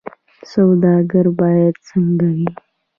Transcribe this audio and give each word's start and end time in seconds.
سوداګر 0.51 1.25
باید 1.39 1.75
څنګه 1.87 2.27
وي؟ 2.35 2.47